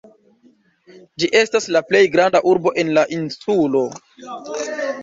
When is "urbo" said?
2.55-2.75